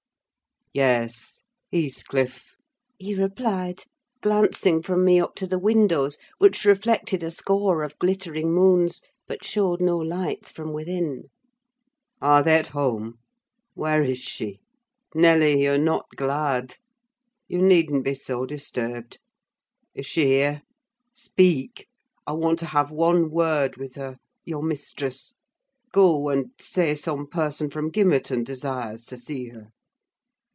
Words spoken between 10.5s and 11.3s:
within.